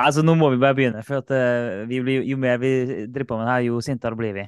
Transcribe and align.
Altså, 0.00 0.24
nå 0.24 0.34
må 0.40 0.48
vi 0.54 0.60
bare 0.62 0.76
begynne, 0.76 1.02
for 1.04 1.20
at, 1.20 1.30
uh, 1.32 1.84
blir, 1.88 2.22
jo 2.24 2.38
mer 2.40 2.60
vi 2.62 2.72
driver 3.12 3.28
på 3.28 3.38
med 3.38 3.48
det 3.48 3.54
her, 3.54 3.66
jo 3.68 3.80
sintere 3.84 4.16
blir 4.16 4.36
vi. 4.36 4.46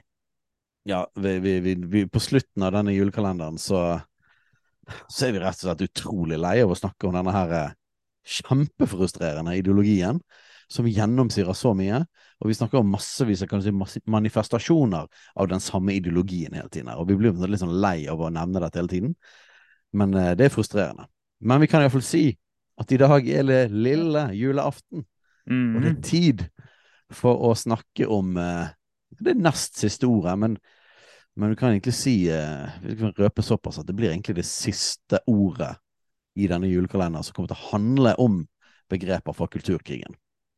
Ja, 0.89 1.05
vi, 1.17 1.39
vi, 1.41 1.75
vi, 1.77 2.05
på 2.09 2.21
slutten 2.21 2.65
av 2.65 2.75
denne 2.77 2.93
julekalenderen 2.93 3.57
så, 3.61 3.83
så 5.09 5.29
er 5.29 5.37
vi 5.37 5.41
rett 5.41 5.61
og 5.63 5.69
slett 5.69 5.85
utrolig 5.87 6.41
lei 6.41 6.59
av 6.65 6.73
å 6.73 6.77
snakke 6.77 7.09
om 7.09 7.17
denne 7.17 7.33
her 7.33 7.55
eh, 7.57 7.71
kjempefrustrerende 8.25 9.55
ideologien 9.57 10.21
som 10.73 10.89
gjennomsyrer 10.89 11.57
så 11.57 11.73
mye. 11.77 12.03
Og 12.41 12.51
vi 12.51 12.57
snakker 12.59 12.81
om 12.81 12.93
massevis 12.93 13.45
av 13.47 13.65
si, 13.65 14.03
manifestasjoner 14.11 15.09
av 15.09 15.49
den 15.49 15.65
samme 15.65 15.97
ideologien 15.97 16.57
hele 16.57 16.69
tiden. 16.69 16.93
Og 16.97 17.09
vi 17.09 17.17
blir 17.21 17.37
litt 17.49 17.63
sånn 17.63 17.77
lei 17.81 18.05
av 18.11 18.21
å 18.21 18.33
nevne 18.33 18.65
dette 18.65 18.81
hele 18.81 18.93
tiden. 18.93 19.17
Men 19.97 20.17
uh, 20.17 20.33
det 20.37 20.49
er 20.49 20.55
frustrerende. 20.55 21.09
Men 21.45 21.65
vi 21.65 21.69
kan 21.71 21.85
iallfall 21.85 22.05
si 22.05 22.27
at 22.81 22.93
i 22.93 23.01
dag 23.01 23.29
er 23.29 23.45
det 23.49 23.63
lille 23.73 24.29
julaften. 24.37 25.05
Og 25.75 25.83
det 25.83 25.91
er 25.91 25.97
Mhm. 25.97 26.03
tid 26.03 26.45
for 27.13 27.37
å 27.51 27.55
snakke 27.55 28.07
om 28.11 28.37
eh, 28.41 28.69
det 29.21 29.37
nest 29.37 29.77
siste 29.79 30.07
ordet, 30.09 30.39
men, 30.39 30.59
men 31.37 31.51
du 31.51 31.57
kan 31.57 31.71
egentlig 31.75 31.95
si 31.95 32.29
eh, 32.31 32.71
Vi 32.83 32.97
kan 32.97 33.13
røpe 33.19 33.43
såpass 33.43 33.79
at 33.79 33.87
det 33.87 33.95
blir 33.97 34.11
egentlig 34.11 34.37
det 34.37 34.47
siste 34.49 35.21
ordet 35.27 35.77
i 36.37 36.49
denne 36.51 36.67
julekalenderen 36.67 37.23
som 37.25 37.35
kommer 37.35 37.53
til 37.53 37.59
å 37.61 37.71
handle 37.73 38.15
om 38.19 38.41
begreper 38.91 39.33
fra 39.33 39.47
kulturkrigen. 39.47 40.15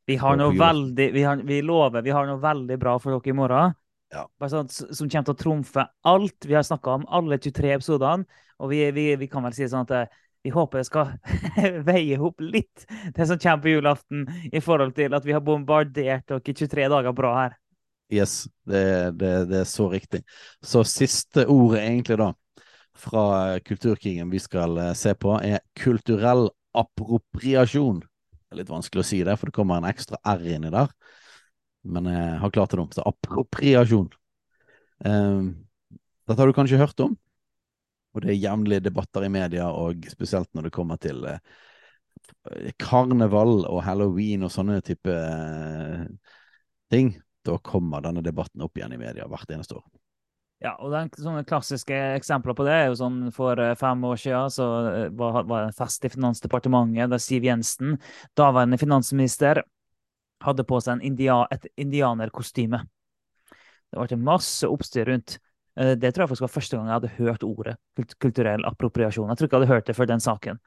Vi 0.06 0.16
har 0.16 0.36
noe 0.38 0.54
veldig 0.56 1.12
vi, 1.12 1.22
har, 1.26 1.36
vi 1.42 1.60
lover 1.62 2.02
vi 2.02 2.10
har 2.14 2.26
noe 2.28 2.38
veldig 2.40 2.78
bra 2.78 2.96
for 3.02 3.10
dere 3.16 3.32
i 3.32 3.36
morgen. 3.36 3.74
Ja. 4.14 4.22
Sånn, 4.48 4.68
som 4.70 5.08
kommer 5.10 5.26
til 5.26 5.34
å 5.34 5.40
trumfe 5.40 5.84
alt 6.06 6.46
vi 6.46 6.54
har 6.54 6.62
snakka 6.62 6.94
om, 7.00 7.06
alle 7.10 7.38
23 7.42 7.72
episodene. 7.74 8.24
Og 8.62 8.70
vi, 8.70 8.84
vi, 8.94 9.08
vi 9.20 9.26
kan 9.28 9.42
vel 9.44 9.52
si 9.52 9.66
sånn 9.68 9.82
at 9.84 9.90
eh, 9.92 10.20
vi 10.46 10.50
håper 10.54 10.78
det 10.78 10.86
skal 10.86 11.08
veie 11.90 12.18
opp 12.22 12.42
litt, 12.44 12.86
det 13.14 13.26
som 13.26 13.38
kommer 13.42 13.64
på 13.64 13.72
julaften, 13.72 14.26
i 14.52 14.62
forhold 14.62 14.94
til 14.94 15.16
at 15.18 15.24
vi 15.26 15.34
har 15.34 15.42
bombardert 15.42 16.28
dere 16.30 16.42
23 16.46 16.86
dager 16.92 17.16
bra 17.16 17.32
her. 17.40 17.56
Yes, 18.14 18.44
det, 18.70 19.18
det, 19.18 19.32
det 19.50 19.64
er 19.64 19.66
så 19.66 19.88
riktig. 19.90 20.22
Så 20.62 20.84
siste 20.86 21.48
ordet 21.50 21.82
egentlig 21.82 22.20
da, 22.20 22.28
fra 22.96 23.24
kulturkrigen 23.66 24.30
vi 24.30 24.38
skal 24.38 24.78
eh, 24.78 24.92
se 24.94 25.16
på, 25.18 25.34
er 25.42 25.64
kulturell 25.82 26.46
appropriasjon. 26.78 27.98
Det 28.06 28.54
er 28.54 28.62
litt 28.62 28.70
vanskelig 28.70 29.02
å 29.02 29.08
si 29.10 29.18
det, 29.26 29.34
for 29.40 29.50
det 29.50 29.56
kommer 29.58 29.82
en 29.82 29.90
ekstra 29.90 30.22
R 30.36 30.46
inni 30.54 30.70
der. 30.70 30.94
Men 31.86 32.06
jeg 32.10 32.38
har 32.42 32.54
klart 32.54 32.70
det 32.70 32.78
nå. 32.78 32.86
Så 32.94 33.02
appropriasjon. 33.06 34.06
Um, 35.02 35.50
dette 36.26 36.38
har 36.38 36.50
du 36.50 36.54
kanskje 36.54 36.78
hørt 36.78 37.02
om? 37.02 37.18
Og 38.16 38.24
det 38.24 38.32
er 38.32 38.40
jevnlige 38.40 38.86
debatter 38.86 39.26
i 39.26 39.32
media, 39.32 39.68
og 39.68 40.06
spesielt 40.08 40.48
når 40.56 40.68
det 40.68 40.72
kommer 40.72 40.96
til 41.00 41.20
eh, 41.28 42.72
karneval 42.80 43.66
og 43.68 43.82
halloween 43.84 44.46
og 44.46 44.52
sånne 44.54 44.80
type 44.84 45.12
eh, 45.12 46.06
ting. 46.92 47.12
Da 47.44 47.58
kommer 47.62 48.02
denne 48.02 48.24
debatten 48.24 48.64
opp 48.64 48.78
igjen 48.78 48.96
i 48.96 49.00
media 49.00 49.28
hvert 49.28 49.52
eneste 49.52 49.76
år. 49.76 49.84
Ja, 50.64 50.72
og 50.80 50.88
den, 50.94 51.10
sånne 51.12 51.44
klassiske 51.44 51.96
eksempler 52.16 52.56
på 52.56 52.64
det 52.64 52.72
er 52.72 52.86
jo 52.88 52.96
sånn 53.02 53.18
for 53.36 53.60
eh, 53.60 53.76
fem 53.76 54.08
år 54.08 54.20
siden 54.22 54.52
så 54.54 54.68
var, 55.12 55.42
det 55.44 55.62
en 55.66 55.76
fest 55.76 56.08
i 56.08 56.10
Finansdepartementet 56.16 57.12
der 57.12 57.20
Siv 57.20 57.44
Jensen, 57.44 57.98
daværende 58.38 58.80
finansminister, 58.80 59.60
hadde 60.44 60.64
på 60.68 60.80
seg 60.80 61.04
india, 61.04 61.42
et 61.52 61.68
indianerkostyme. 61.76 62.80
Det 63.92 64.08
ble 64.08 64.18
masse 64.24 64.68
oppstyr 64.68 65.12
rundt. 65.12 65.36
Eh, 65.76 65.94
Det 65.96 66.12
tror 66.12 66.24
jeg 66.24 66.32
faktisk 66.32 66.46
var 66.46 66.54
første 66.56 66.76
gang 66.76 66.86
jeg 66.86 66.98
hadde 66.98 67.14
hørt 67.18 67.46
ordet 67.46 67.76
kulturell 68.18 68.64
appropriasjon. 68.64 69.28
Jeg 69.28 69.38
tror 69.38 69.48
ikke 69.48 69.56
jeg 69.56 69.66
hadde 69.66 69.74
hørt 69.74 69.86
det 69.86 69.96
før 69.96 70.10
den 70.12 70.20
saken. 70.20 70.60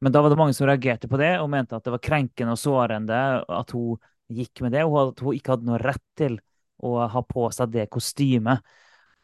Men 0.00 0.12
da 0.12 0.22
var 0.22 0.32
det 0.32 0.38
mange 0.40 0.56
som 0.56 0.66
reagerte 0.66 1.08
på 1.08 1.18
det 1.20 1.34
og 1.40 1.50
mente 1.52 1.76
at 1.76 1.84
det 1.84 1.92
var 1.92 2.00
krenkende 2.00 2.56
og 2.56 2.60
sårende 2.60 3.18
at 3.44 3.74
hun 3.76 3.98
gikk 4.30 4.62
med 4.64 4.72
det, 4.72 4.84
og 4.86 5.10
at 5.10 5.20
hun 5.20 5.34
ikke 5.36 5.56
hadde 5.56 5.66
noe 5.68 5.80
rett 5.82 6.06
til 6.16 6.38
å 6.80 6.94
ha 7.12 7.22
på 7.26 7.50
seg 7.52 7.74
det 7.74 7.90
kostymet. 7.92 8.62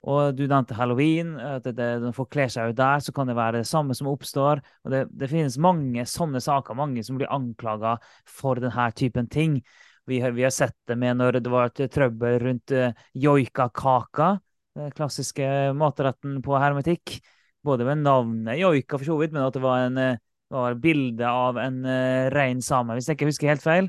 Og 0.06 0.36
du 0.36 0.44
nevnte 0.46 0.76
halloween. 0.76 1.34
at 1.40 1.66
Når 1.66 2.12
folk 2.14 2.30
kler 2.30 2.50
seg 2.52 2.70
ut 2.70 2.76
der, 2.78 3.00
så 3.00 3.12
kan 3.12 3.26
det 3.26 3.36
være 3.36 3.62
det 3.62 3.66
samme 3.66 3.94
som 3.94 4.10
oppstår. 4.10 4.60
Og 4.84 4.92
det, 4.92 5.06
det 5.10 5.30
finnes 5.30 5.58
mange 5.58 6.04
sånne 6.06 6.42
saker, 6.42 6.78
mange 6.78 7.02
som 7.06 7.18
blir 7.18 7.32
anklaga 7.32 7.96
for 8.28 8.60
denne 8.60 8.90
typen 8.92 9.30
ting. 9.32 9.62
Vi 10.06 10.20
har, 10.22 10.30
vi 10.36 10.44
har 10.46 10.54
sett 10.54 10.76
det 10.86 10.94
med 10.98 11.18
når 11.18 11.40
det 11.40 11.50
var 11.50 11.72
et 11.72 11.90
trøbbel 11.90 12.38
rundt 12.44 12.70
uh, 12.76 12.92
joikakaka, 13.18 14.36
den 14.76 14.92
klassiske 14.96 15.46
matretten 15.76 16.38
på 16.44 16.56
hermetikk. 16.60 17.18
Både 17.66 17.86
med 17.88 18.04
navnet 18.04 18.60
joika, 18.60 18.98
for 19.00 19.08
så 19.08 19.16
vidt, 19.18 19.32
men 19.34 19.42
at 19.46 19.56
det 19.56 19.64
var 19.64 19.86
en 19.88 19.98
eh, 19.98 20.18
var 20.54 20.76
bilde 20.78 21.26
av 21.26 21.56
en 21.58 21.80
uh, 21.82 22.28
rein 22.30 22.60
same, 22.62 22.94
hvis 22.94 23.08
jeg 23.10 23.16
ikke 23.18 23.26
husker 23.32 23.50
helt 23.50 23.64
feil. 23.64 23.88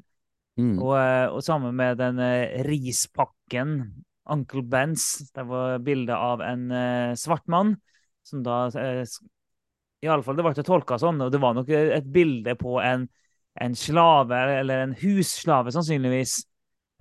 Mm. 0.57 0.79
Og, 0.81 0.95
eh, 0.97 1.27
og 1.29 1.43
sammen 1.45 1.75
med 1.77 1.99
den 1.99 2.17
eh, 2.23 2.55
rispakken, 2.65 3.75
Uncle 4.33 4.63
Bens, 4.65 5.03
det 5.37 5.45
var 5.45 5.77
bilde 5.85 6.15
av 6.17 6.41
en 6.41 6.63
eh, 6.73 7.11
svart 7.19 7.45
mann, 7.45 7.75
som 8.25 8.41
da 8.43 8.63
eh, 8.73 9.03
s- 9.05 9.19
I 10.01 10.09
alle 10.09 10.25
fall, 10.25 10.35
det 10.39 10.47
ble 10.47 10.65
tolka 10.65 10.97
sånn, 11.01 11.21
og 11.21 11.29
det 11.33 11.43
var 11.43 11.53
nok 11.59 11.69
eh, 11.69 11.91
et 11.99 12.09
bilde 12.09 12.57
på 12.57 12.79
en, 12.81 13.05
en 13.61 13.77
slave, 13.77 14.41
eller 14.63 14.87
en 14.87 14.97
husslave 14.97 15.73
sannsynligvis, 15.77 16.39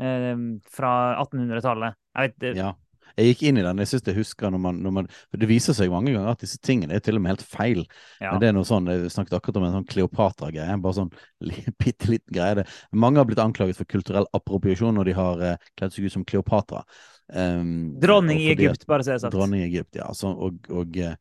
eh, 0.05 0.35
fra 0.77 0.93
1800-tallet. 1.25 1.97
Jeg 2.13 2.37
vet, 2.37 2.61
Ja. 2.61 2.75
Jeg 3.17 3.31
gikk 3.33 3.43
inn 3.49 3.57
i 3.59 3.65
den. 3.65 3.79
Jeg 3.81 3.89
synes 3.89 4.07
jeg 4.11 4.17
husker 4.19 4.51
når 4.53 4.61
man, 4.61 4.79
når 4.85 4.93
man 4.93 5.07
For 5.31 5.41
det 5.41 5.49
viser 5.49 5.73
seg 5.77 5.89
mange 5.93 6.13
ganger 6.13 6.31
at 6.35 6.43
disse 6.45 6.59
tingene 6.61 6.95
er 6.99 7.01
til 7.01 7.17
og 7.17 7.23
med 7.25 7.33
helt 7.35 7.45
feil. 7.49 7.83
ja. 8.21 8.31
Men 8.33 8.41
det 8.43 8.49
er 8.51 8.57
noe 8.59 8.69
sånn, 8.69 8.87
Jeg 8.93 9.11
snakket 9.15 9.39
akkurat 9.39 9.57
om 9.63 9.65
en 9.69 9.77
sånn 9.79 9.89
Kleopatra-greie. 9.89 10.77
Bare 10.85 10.99
sånn 10.99 11.11
bitte 11.83 12.11
liten 12.13 12.33
greie. 12.37 12.55
Det. 12.61 12.67
Mange 12.93 13.19
har 13.23 13.29
blitt 13.29 13.41
anklaget 13.43 13.77
for 13.81 13.89
kulturell 13.89 14.29
appropriasjon 14.37 14.95
når 15.01 15.05
de 15.11 15.17
har 15.17 15.41
eh, 15.53 15.57
kledd 15.79 15.93
seg 15.97 16.07
ut 16.09 16.13
som 16.19 16.25
Kleopatra. 16.29 16.85
Um, 17.33 17.97
Dronning 17.99 18.39
i 18.39 18.53
at- 18.53 18.61
Egypt, 18.61 18.87
bare 18.87 19.03
så 19.03 19.11
det 19.11 19.15
er 19.17 19.23
sagt. 19.25 19.35
Dronning 19.35 19.65
i 19.65 19.69
Egypt, 19.71 19.97
ja. 19.99 20.13
Så, 20.15 20.31
og, 20.31 20.69
og, 20.71 20.97
eh, 21.01 21.17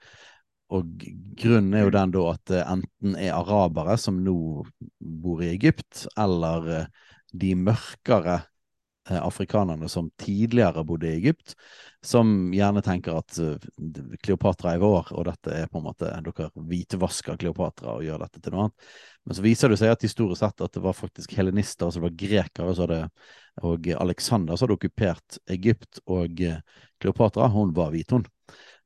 og 0.75 1.05
grunnen 1.39 1.73
er 1.77 1.85
jo 1.87 1.93
den 1.95 2.11
da 2.13 2.25
at 2.33 2.51
eh, 2.53 2.67
enten 2.75 3.15
er 3.21 3.33
arabere 3.37 3.95
som 4.01 4.19
nå 4.25 4.35
bor 4.99 5.41
i 5.45 5.49
Egypt, 5.55 6.03
eller 6.17 6.69
eh, 6.81 6.85
de 7.33 7.55
mørkere 7.57 8.41
afrikanerne 9.05 9.89
som 9.91 10.09
tidligere 10.21 10.83
bodde 10.87 11.09
i 11.09 11.17
Egypt, 11.19 11.53
som 12.05 12.53
gjerne 12.53 12.81
tenker 12.85 13.17
at 13.19 13.37
eh, 13.41 13.67
Kleopatra 14.23 14.75
er 14.75 14.81
vår, 14.83 15.11
og 15.13 15.25
dette 15.29 15.53
er 15.53 15.69
på 15.71 15.81
en 15.81 15.87
måte 15.87 16.11
Dere 16.25 16.49
hvitvasker 16.55 17.39
Kleopatra 17.41 17.97
og 17.97 18.05
gjør 18.05 18.25
dette 18.25 18.41
til 18.41 18.55
noe 18.55 18.67
annet. 18.67 18.91
Men 19.25 19.37
så 19.37 19.45
viser 19.45 19.71
det 19.71 19.79
seg 19.81 19.93
at 19.93 20.05
historisk 20.05 20.41
sett 20.41 20.61
at 20.61 20.75
det 20.75 20.83
var 20.85 20.97
faktisk 20.97 21.33
helenister, 21.37 21.87
altså 21.87 22.01
det 22.01 22.07
var 22.09 22.19
grekere 22.25 22.75
så 22.77 22.89
det, 22.89 23.01
og 23.65 23.89
Alexander 23.97 24.57
som 24.57 24.67
hadde 24.67 24.77
okkupert 24.77 25.39
Egypt, 25.55 26.01
og 26.05 26.41
eh, 26.45 26.61
Kleopatra, 27.01 27.49
hun 27.51 27.73
var 27.75 27.93
hvit, 27.93 28.13
hun. 28.13 28.25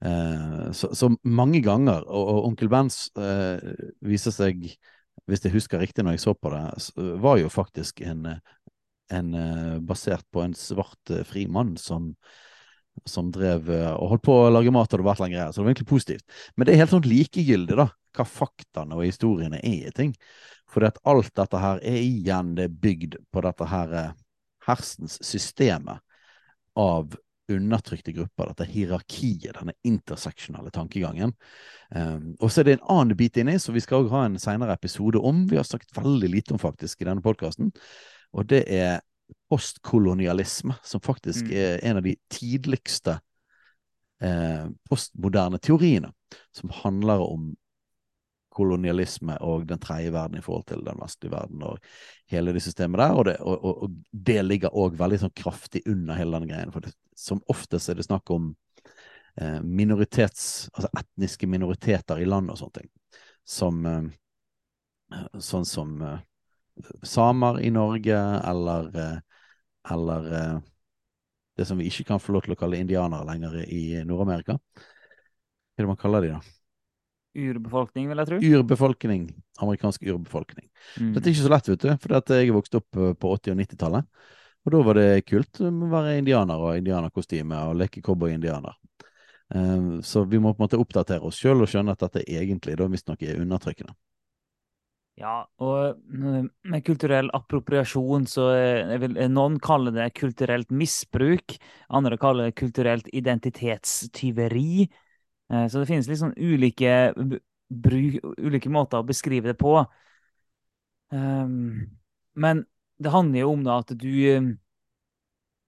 Eh, 0.06 0.72
så, 0.72 0.96
så 0.96 1.12
mange 1.24 1.62
ganger, 1.62 2.06
og, 2.07 2.31
og 2.36 2.47
onkel 2.51 2.72
Bens 2.72 3.07
eh, 3.19 3.59
viser 4.06 4.36
seg, 4.36 4.63
hvis 5.30 5.44
jeg 5.44 5.53
husker 5.53 5.81
riktig 5.81 6.06
når 6.06 6.16
jeg 6.16 6.24
så 6.24 6.33
på 6.38 6.51
det, 6.54 6.63
var 7.21 7.39
jo 7.42 7.51
faktisk 7.51 8.01
en, 8.07 8.25
eh, 8.31 8.57
en 9.13 9.33
eh, 9.33 9.79
basert 9.79 10.25
på 10.31 10.44
en 10.44 10.56
svart 10.57 11.13
eh, 11.13 11.25
frimann 11.27 11.77
som 11.77 12.13
som 13.07 13.29
drev 13.31 13.69
eh, 13.71 13.94
og 13.94 14.09
holdt 14.13 14.25
på 14.27 14.33
å 14.35 14.50
lage 14.51 14.73
mat, 14.75 14.91
og 14.91 15.00
det 15.00 15.06
var 15.07 15.19
greier. 15.21 15.53
Så 15.53 15.61
det 15.61 15.63
var 15.63 15.71
egentlig 15.71 15.88
positivt. 15.88 16.25
Men 16.56 16.67
det 16.67 16.73
er 16.73 16.81
helt 16.81 16.91
sånn 16.91 17.07
likegyldig, 17.07 17.77
da, 17.79 17.85
hva 18.17 18.25
faktaene 18.27 18.97
og 18.97 19.06
historiene 19.07 19.61
er 19.63 19.88
i 19.88 19.94
ting. 19.95 20.11
For 20.67 20.83
at 20.83 21.00
alt 21.07 21.31
dette 21.39 21.61
her 21.63 21.79
er 21.79 22.01
igjen 22.01 22.51
det 22.57 22.67
bygd 22.81 23.15
på 23.31 23.44
dette 23.45 23.69
her 23.71 23.95
hersens 24.67 25.15
systemet 25.23 26.03
av 26.75 27.15
undertrykte 27.50 28.13
grupper, 28.13 28.51
dette 28.51 28.67
hierarkiet, 28.69 29.56
denne 29.57 29.73
interseksjonale 29.88 30.69
tankegangen. 30.73 31.33
Um, 31.89 32.35
og 32.38 32.51
så 32.51 32.61
er 32.61 32.67
det 32.67 32.75
en 32.77 32.88
annen 32.94 33.17
bit 33.17 33.39
inni, 33.41 33.57
som 33.61 33.73
vi 33.73 33.83
skal 33.83 34.09
ha 34.11 34.25
en 34.27 34.38
senere 34.41 34.75
episode 34.77 35.17
om. 35.17 35.47
Vi 35.50 35.57
har 35.57 35.65
sagt 35.67 35.95
veldig 35.97 36.29
lite 36.29 36.53
om 36.56 36.61
faktisk 36.61 37.01
i 37.01 37.09
denne 37.09 37.25
podkasten. 37.25 37.71
Og 38.34 38.50
det 38.50 38.64
er 38.68 39.00
postkolonialisme, 39.50 40.76
som 40.84 41.02
faktisk 41.02 41.46
Mm. 41.46 41.56
er 41.58 41.80
en 41.84 41.98
av 41.98 42.04
de 42.04 42.16
tidligste 42.30 43.20
eh, 44.22 44.68
postmoderne 44.90 45.60
teoriene, 45.60 46.12
som 46.52 46.70
handler 46.70 47.20
om 47.24 47.56
kolonialisme 48.50 49.38
og 49.46 49.68
den 49.70 49.80
tredje 49.80 50.12
verden 50.12 50.38
i 50.38 50.42
forhold 50.44 50.66
til 50.68 50.81
den 50.86 50.98
vestlige 51.00 51.31
verden 51.31 51.64
og 51.64 51.78
hele 52.28 52.54
det 52.54 52.64
systemet 52.66 53.00
der. 53.00 53.14
Og 53.16 53.26
det, 53.26 53.38
og, 53.40 53.66
og, 53.66 53.84
og 53.84 53.90
det 54.12 54.46
ligger 54.46 54.76
òg 54.76 54.98
veldig 55.00 55.20
sånn 55.22 55.36
kraftig 55.38 55.84
under 55.88 56.18
hele 56.20 56.40
den 56.40 56.50
greien. 56.50 56.74
For 56.74 56.84
det, 56.84 56.94
som 57.16 57.42
oftest 57.48 57.90
er 57.90 58.00
det 58.00 58.08
snakk 58.10 58.30
om 58.36 58.56
eh, 59.40 59.62
minoritets, 59.64 60.70
altså 60.74 60.92
etniske 61.00 61.48
minoriteter 61.48 62.20
i 62.20 62.28
land 62.28 62.52
og 62.52 62.60
sånne 62.60 62.81
ting. 62.81 62.90
Som 63.48 63.86
eh, 63.86 64.10
sånn 65.40 65.66
som 65.66 65.96
eh, 66.02 66.20
samer 67.04 67.62
i 67.62 67.72
Norge, 67.72 68.20
eller, 68.52 68.90
eh, 68.98 69.18
eller 69.92 70.34
eh, 70.34 70.60
det 71.58 71.66
som 71.66 71.78
vi 71.78 71.90
ikke 71.90 72.08
kan 72.12 72.22
få 72.22 72.36
lov 72.36 72.46
til 72.46 72.56
å 72.56 72.60
kalle 72.60 72.80
indianere 72.80 73.28
lenger 73.28 73.60
i 73.66 73.84
Nord-Amerika. 74.08 74.56
Hva 74.56 75.84
er 75.84 75.86
det 75.86 75.92
man 75.92 76.00
kaller 76.00 76.26
de, 76.26 76.34
da? 76.38 76.56
Urbefolkning, 77.40 78.10
vil 78.10 78.20
jeg 78.20 78.30
tro. 78.30 78.40
Urbefolkning. 78.42 79.30
Amerikansk 79.62 80.04
urbefolkning. 80.08 80.68
Mm. 80.98 81.14
Dette 81.14 81.30
er 81.30 81.36
ikke 81.36 81.46
så 81.46 81.54
lett, 81.54 81.72
vet 81.72 81.86
du, 81.86 81.90
for 82.02 82.16
jeg 82.18 82.50
er 82.50 82.56
vokst 82.56 82.80
opp 82.80 83.00
eh, 83.00 83.16
på 83.16 83.34
80- 83.38 83.54
og 83.54 83.64
90-tallet. 83.64 84.28
Og 84.68 84.76
da 84.76 84.84
var 84.84 85.00
det 85.00 85.26
kult 85.28 85.62
å 85.64 85.72
være 85.72 86.18
indianer 86.20 86.60
og 86.60 86.80
indianerkostyme 86.81 87.62
og 87.70 87.78
leke 87.80 88.04
cowboy-indianer. 88.04 88.76
Så 90.06 90.26
vi 90.30 90.38
må 90.38 90.52
på 90.52 90.60
en 90.60 90.66
måte 90.68 90.78
oppdatere 90.78 91.26
oss 91.26 91.40
sjøl 91.42 91.64
og 91.64 91.70
skjønne 91.72 91.96
at 91.96 92.04
dette 92.04 92.22
egentlig 92.28 92.76
da 92.78 92.86
visstnok 92.92 93.24
er 93.24 93.40
undertrykkende. 93.40 93.96
Ja, 95.19 95.42
og 95.60 95.98
eh, 96.16 96.45
med 96.71 96.83
kulturell 96.88 97.27
appropriasjon 97.36 98.24
så 98.30 98.45
eh, 98.56 98.94
vil 99.01 99.18
noen 99.33 99.57
kalle 99.60 99.92
det 99.92 100.13
kulturelt 100.16 100.71
misbruk, 100.71 101.57
andre 101.92 102.19
kaller 102.21 102.48
det 102.48 102.56
kulturelt 102.62 103.10
identitetstyveri. 103.12 104.86
Eh, 105.51 105.66
så 105.68 105.81
det 105.81 105.89
finnes 105.89 106.21
sånn 106.21 106.38
ulike, 106.39 107.12
bruk, 107.68 108.21
ulike 108.39 108.71
måter 108.71 109.04
å 109.04 109.10
beskrive 109.10 109.51
det 109.51 109.57
på. 109.60 109.75
Um, 111.12 111.89
men 112.39 112.63
det 113.01 113.12
handler 113.12 113.44
jo 113.44 113.54
om 113.57 113.68
da 113.68 113.80
at 113.81 113.92
du 113.98 114.56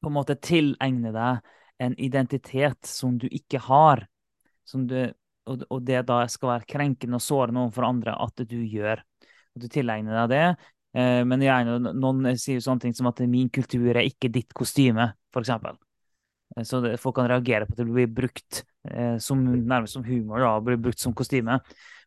på 0.01 0.09
en 0.09 0.15
måte 0.15 0.39
tilegner 0.39 1.11
deg 1.15 1.53
en 1.81 1.99
identitet 1.99 2.87
som 2.87 3.19
du 3.19 3.27
ikke 3.27 3.59
har. 3.67 4.07
Som 4.63 4.87
du, 4.87 5.09
og, 5.49 5.79
det 5.83 6.05
da 6.07 6.23
skal 6.31 6.55
være 6.55 6.69
krenkende 6.71 7.19
og 7.19 7.25
sårende 7.25 7.65
overfor 7.65 7.89
andre 7.89 8.15
at 8.15 8.47
du 8.47 8.61
gjør 8.61 9.01
at 9.55 9.63
du 9.63 9.67
tilegner 9.71 10.21
deg 10.21 10.31
det. 10.31 10.71
Eh, 11.01 11.21
men 11.27 11.45
gjerne, 11.45 11.93
noen 11.95 12.33
sier 12.35 12.59
jo 12.59 12.65
sånne 12.65 12.87
ting 12.87 12.97
som 12.97 13.09
at 13.11 13.21
min 13.29 13.49
kultur 13.53 13.93
er 13.93 14.03
ikke 14.03 14.31
ditt 14.33 14.51
kostyme, 14.57 15.11
f.eks. 15.31 15.53
Eh, 16.57 16.65
så 16.67 16.81
det, 16.83 16.97
folk 17.01 17.17
kan 17.19 17.29
reagere 17.31 17.67
på 17.67 17.75
at 17.75 17.83
det 17.83 17.87
blir 17.89 18.11
brukt 18.11 18.63
eh, 18.89 19.15
som, 19.23 19.43
nærmest 19.43 19.97
som 19.97 20.05
humor, 20.07 20.43
da, 20.43 20.57
blir 20.63 20.81
brukt 20.81 20.99
som 20.99 21.15
kostyme. 21.17 21.61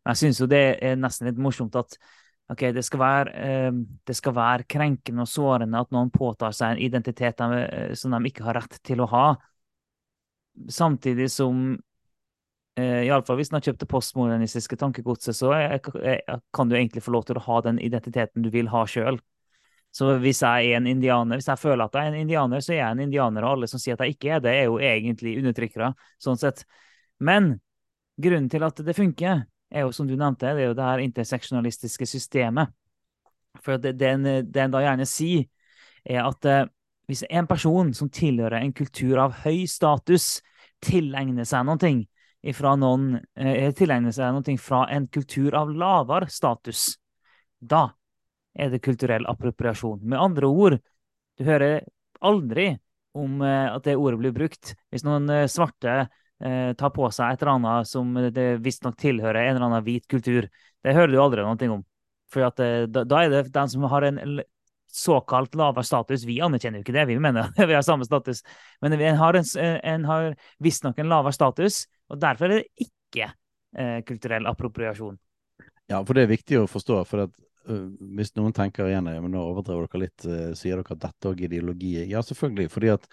Men 0.04 0.12
jeg 0.12 0.24
syns 0.24 0.42
jo 0.42 0.50
det 0.50 0.64
er 0.84 1.00
nesten 1.00 1.30
litt 1.30 1.40
morsomt 1.40 1.76
at 1.80 1.96
ok, 2.52 2.66
det 2.76 2.84
skal, 2.84 3.00
være, 3.00 3.32
eh, 3.40 3.70
det 4.04 4.16
skal 4.18 4.36
være 4.36 4.68
krenkende 4.68 5.24
og 5.24 5.30
sårende 5.32 5.80
at 5.80 5.94
noen 5.94 6.12
påtar 6.12 6.52
seg 6.56 6.74
en 6.74 6.84
identitet 6.84 7.40
de, 7.40 7.64
eh, 7.64 7.94
som 7.98 8.12
de 8.12 8.30
ikke 8.30 8.44
har 8.44 8.60
rett 8.60 8.78
til 8.84 9.00
å 9.00 9.08
ha. 9.14 9.26
Samtidig 10.70 11.30
som 11.32 11.72
Uh, 12.74 13.04
Iallfall 13.06 13.38
hvis 13.38 13.52
man 13.52 13.60
har 13.60 13.68
kjøpt 13.68 13.84
det 13.84 13.90
postmodernistiske 13.90 14.76
tankegodset, 14.80 15.36
så 15.38 15.52
jeg, 15.54 15.78
jeg, 16.02 16.40
kan 16.54 16.70
du 16.70 16.74
egentlig 16.74 17.04
få 17.04 17.14
lov 17.14 17.26
til 17.28 17.38
å 17.38 17.44
ha 17.44 17.60
den 17.68 17.78
identiteten 17.78 18.42
du 18.42 18.50
vil 18.54 18.70
ha 18.72 18.82
sjøl. 18.90 19.20
Så 19.94 20.08
hvis 20.18 20.40
jeg 20.42 20.72
er 20.72 20.80
en 20.80 20.88
indianer, 20.90 21.38
hvis 21.38 21.46
jeg 21.52 21.60
føler 21.60 21.84
at 21.84 21.94
jeg 21.94 22.08
er 22.08 22.16
en 22.16 22.24
indianer, 22.24 22.62
så 22.64 22.72
er 22.74 22.80
jeg 22.80 22.96
en 22.96 23.02
indianer, 23.04 23.44
og 23.46 23.52
alle 23.54 23.68
som 23.70 23.78
sier 23.78 23.94
at 23.94 24.02
jeg 24.02 24.16
ikke 24.16 24.32
er 24.34 24.40
det, 24.42 24.54
er 24.58 24.64
jo 24.66 24.80
egentlig 24.82 25.36
undertrykkere. 25.38 25.92
sånn 26.18 26.40
sett. 26.40 26.64
Men 27.22 27.52
grunnen 28.18 28.48
til 28.50 28.66
at 28.66 28.82
det 28.82 28.96
funker, 28.98 29.44
er 29.70 29.86
jo 29.86 29.92
som 29.94 30.08
du 30.10 30.16
nevnte, 30.16 30.50
det 30.54 30.64
er 30.64 30.72
jo 30.72 30.78
det 30.78 30.88
her 30.88 31.02
interseksjonalistiske 31.04 32.08
systemet. 32.10 32.74
For 33.62 33.78
det, 33.78 33.94
det, 34.00 34.08
en, 34.16 34.26
det 34.50 34.64
en 34.64 34.74
da 34.74 34.82
gjerne 34.82 35.06
sier, 35.06 35.46
er 36.02 36.24
at 36.26 36.50
uh, 36.50 36.66
hvis 37.06 37.22
en 37.30 37.46
person 37.46 37.94
som 37.94 38.10
tilhører 38.10 38.58
en 38.58 38.74
kultur 38.74 39.20
av 39.22 39.38
høy 39.44 39.64
status, 39.70 40.40
tilegner 40.82 41.46
seg 41.48 41.66
noen 41.68 41.80
ting, 41.80 42.02
ifra 42.44 42.74
noen 42.76 43.14
eh, 43.38 43.70
Tilegne 43.76 44.12
seg 44.12 44.34
noe 44.36 44.56
fra 44.60 44.84
en 44.92 45.08
kultur 45.12 45.54
av 45.56 45.72
lavere 45.72 46.28
status, 46.30 46.94
da 47.58 47.88
er 48.54 48.70
det 48.70 48.82
kulturell 48.84 49.26
appropriasjon. 49.26 50.02
Med 50.04 50.20
andre 50.20 50.50
ord, 50.50 50.76
du 51.38 51.44
hører 51.46 51.82
aldri 52.24 52.74
om 53.16 53.40
eh, 53.42 53.70
at 53.72 53.86
det 53.86 53.96
ordet 53.96 54.20
blir 54.20 54.34
brukt. 54.36 54.74
Hvis 54.92 55.06
noen 55.06 55.28
eh, 55.32 55.46
svarte 55.50 55.96
eh, 56.04 56.70
tar 56.78 56.92
på 56.94 57.08
seg 57.14 57.32
et 57.32 57.42
eller 57.42 57.56
annet 57.56 57.90
som 57.90 58.12
det 58.34 58.48
visstnok 58.64 58.98
tilhører 59.00 59.42
en 59.42 59.56
eller 59.56 59.68
annen 59.70 59.86
hvit 59.86 60.06
kultur, 60.10 60.48
det 60.84 60.96
hører 60.96 61.12
du 61.12 61.20
aldri 61.22 61.46
noe 61.46 61.70
om. 61.78 61.84
For 62.32 62.46
at, 62.46 62.60
eh, 62.62 62.84
da, 62.90 63.06
da, 63.08 63.22
er 63.22 63.32
det 63.32 63.46
den 63.54 63.72
som 63.72 63.88
har 63.90 64.06
en 64.06 64.20
såkalt 64.94 65.56
lavere 65.58 65.82
status. 65.86 66.22
Vi 66.26 66.38
anerkjenner 66.44 66.78
jo 66.78 66.86
ikke 66.86 66.94
det, 66.94 67.08
vi 67.10 67.18
mener 67.18 67.50
vi 67.58 67.74
har 67.74 67.82
samme 67.86 68.06
status. 68.06 68.44
Men 68.82 68.94
en 69.00 69.18
har, 69.18 69.40
en, 69.40 69.50
en 69.94 70.08
har 70.10 70.30
visstnok 70.62 71.00
en 71.02 71.10
lavere 71.10 71.34
status, 71.34 71.84
og 72.12 72.20
derfor 72.20 72.50
er 72.50 72.60
det 72.60 72.86
ikke 72.86 73.30
eh, 73.30 74.00
kulturell 74.06 74.48
appropriasjon. 74.50 75.16
Ja, 75.90 76.00
for 76.00 76.16
det 76.16 76.24
er 76.24 76.32
viktig 76.32 76.60
å 76.60 76.68
forstå. 76.70 77.00
for 77.08 77.26
at 77.26 77.40
uh, 77.68 77.88
Hvis 78.16 78.34
noen 78.38 78.54
tenker 78.56 78.88
igjen 78.88 79.08
men 79.08 79.32
nå 79.34 79.42
overdriver 79.42 79.88
dere 79.88 80.04
litt, 80.06 80.26
uh, 80.28 80.52
sier 80.56 80.80
dere 80.80 80.96
at 80.96 81.02
dette 81.08 81.30
òg 81.30 81.42
er 81.42 81.50
ideologi. 81.50 81.96
Ja, 82.10 82.22
selvfølgelig. 82.24 82.70
fordi 82.72 82.92
at, 82.94 83.08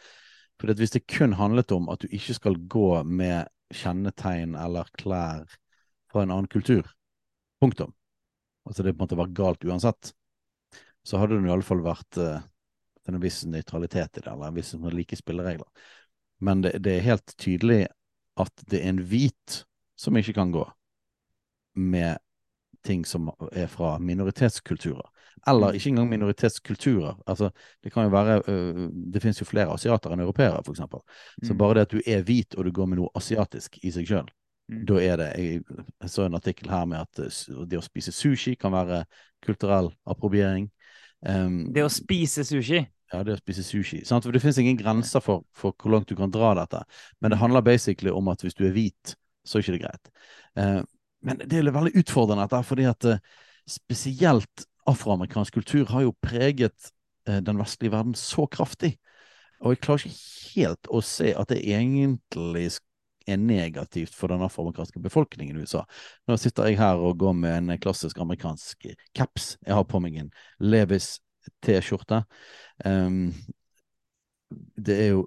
fordi 0.59 0.75
at 0.75 0.83
hvis 0.83 0.95
det 0.95 1.07
kun 1.07 1.35
handlet 1.39 1.71
om 1.75 1.89
at 1.91 2.03
du 2.03 2.07
ikke 2.11 2.37
skal 2.37 2.55
gå 2.71 3.03
med 3.03 3.51
kjennetegn 3.75 4.55
eller 4.59 4.87
klær 4.99 5.45
fra 6.11 6.23
en 6.23 6.31
annen 6.31 6.51
kultur, 6.51 6.87
punktum. 7.63 7.93
Altså 8.67 8.83
det 8.83 8.93
på 8.93 9.01
en 9.01 9.05
måte 9.05 9.19
var 9.19 9.35
galt 9.35 9.63
uansett. 9.65 10.11
Så 11.03 11.17
hadde 11.17 11.39
det 11.39 11.49
i 11.49 11.53
alle 11.53 11.65
fall 11.65 11.83
vært 11.83 12.19
uh, 12.21 12.43
en 13.09 13.19
viss 13.19 13.43
nøytralitet 13.49 14.19
i 14.19 14.21
det, 14.21 14.29
eller 14.29 14.47
en 14.47 14.55
viss 14.55 14.75
like 14.93 15.17
spilleregler. 15.17 15.67
Men 16.39 16.61
det, 16.63 16.77
det 16.85 16.97
er 16.97 17.09
helt 17.09 17.33
tydelig 17.37 17.87
at 18.39 18.65
det 18.71 18.81
er 18.81 18.91
en 18.93 19.01
hvit 19.07 19.63
som 19.99 20.17
ikke 20.17 20.35
kan 20.37 20.51
gå 20.53 20.65
med 21.75 22.17
ting 22.85 23.03
som 23.05 23.29
er 23.51 23.67
fra 23.69 23.97
minoritetskulturer. 24.01 25.07
Eller 25.47 25.77
ikke 25.77 25.89
engang 25.89 26.09
minoritetskulturer. 26.09 27.17
Altså, 27.27 27.49
det 27.83 27.93
kan 27.93 28.03
jo 28.03 28.09
være 28.09 28.41
uh, 28.47 28.89
Det 29.13 29.21
finnes 29.21 29.41
jo 29.41 29.45
flere 29.45 29.73
asiater 29.73 30.13
enn 30.13 30.21
europeere, 30.21 30.61
f.eks. 30.65 30.81
Så 31.43 31.53
mm. 31.53 31.57
bare 31.57 31.77
det 31.77 31.87
at 31.87 31.93
du 31.93 32.01
er 32.05 32.25
hvit 32.25 32.55
og 32.55 32.65
du 32.65 32.71
går 32.71 32.89
med 32.89 33.01
noe 33.01 33.13
asiatisk 33.15 33.79
i 33.83 33.93
seg 33.93 34.09
sjøl, 34.09 34.29
mm. 34.71 34.83
da 34.89 34.99
er 35.01 35.17
det 35.21 35.29
jeg, 35.37 35.63
jeg, 35.69 36.09
så 36.09 36.25
en 36.25 36.37
artikkel 36.37 36.69
her 36.69 36.85
med 36.89 37.05
at 37.05 37.23
uh, 37.23 37.63
det 37.65 37.79
å 37.79 37.85
spise 37.85 38.13
sushi 38.13 38.55
kan 38.59 38.73
være 38.73 39.03
kulturell 39.45 39.93
approbering 40.05 40.69
Um, 41.21 41.67
det 41.73 41.83
å 41.85 41.91
spise 41.91 42.43
sushi? 42.47 42.81
Ja, 43.11 43.23
det 43.27 43.35
å 43.35 43.41
spise 43.41 43.63
sushi. 43.67 44.01
Sant? 44.07 44.23
For 44.23 44.31
Det 44.31 44.39
finnes 44.43 44.59
ingen 44.61 44.79
grenser 44.79 45.23
for, 45.23 45.43
for, 45.57 45.75
hvor 45.75 45.91
langt 45.91 46.07
du 46.07 46.15
kan 46.15 46.31
dra 46.31 46.53
dette. 46.61 46.83
Men 47.19 47.33
det 47.33 47.39
mm. 47.39 47.43
handler 47.43 47.65
basically 47.65 48.13
om 48.13 48.31
at 48.31 48.43
hvis 48.45 48.55
du 48.55 48.65
er 48.67 48.75
hvit, 48.75 49.15
så 49.43 49.57
er 49.57 49.65
ikke 49.65 49.75
det 49.75 49.83
greit. 49.83 50.11
Eh, 50.61 50.81
men 51.27 51.41
det 51.43 51.59
er 51.59 51.73
veldig 51.75 51.93
utfordrende, 52.01 52.47
dette, 52.47 52.61
fordi 52.65 52.87
at 52.89 53.07
eh, 53.09 53.23
spesielt 53.69 54.65
afroamerikansk 54.89 55.59
kultur 55.59 55.89
har 55.91 56.05
jo 56.07 56.15
preget 56.23 56.91
eh, 57.27 57.41
den 57.43 57.59
vestlige 57.61 57.93
verden 57.93 58.15
så 58.17 58.47
kraftig. 58.49 58.95
Og 59.61 59.75
jeg 59.75 59.83
klarer 59.83 60.07
ikke 60.07 60.55
helt 60.55 60.89
å 60.89 61.01
se 61.05 61.33
at 61.37 61.51
det 61.51 61.59
egentlig 61.67 62.71
er 63.29 63.37
negativt 63.37 64.15
for 64.17 64.31
den 64.31 64.41
afroamerikanske 64.41 65.03
befolkningen 65.03 65.59
i 65.59 65.65
USA. 65.67 65.83
Nå 66.27 66.37
sitter 66.41 66.71
jeg 66.71 66.79
her 66.79 67.01
og 67.03 67.19
går 67.21 67.35
med 67.37 67.57
en 67.59 67.81
klassisk 67.81 68.17
amerikansk 68.23 68.87
caps. 69.17 69.55
Jeg 69.67 69.77
har 69.77 69.85
på 69.85 70.01
meg 70.01 70.17
en 70.17 70.31
Levis 70.63 71.19
T-skjorte. 71.63 72.23
Um, 72.85 73.31
det 74.77 74.97
er 74.97 75.13
jo 75.13 75.25